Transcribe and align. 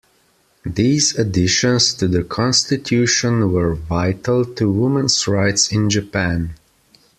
These 0.65 1.15
additions 1.19 1.93
to 1.93 2.07
the 2.07 2.23
constitution 2.23 3.51
were 3.53 3.75
vital 3.75 4.43
to 4.55 4.67
women's 4.71 5.27
rights 5.27 5.71
in 5.71 5.91
Japan. 5.91 6.55